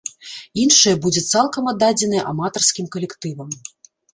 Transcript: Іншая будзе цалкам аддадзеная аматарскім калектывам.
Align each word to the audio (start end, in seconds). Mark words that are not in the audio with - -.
Іншая 0.61 0.93
будзе 1.03 1.21
цалкам 1.35 1.69
аддадзеная 1.73 2.23
аматарскім 2.33 2.85
калектывам. 2.97 3.49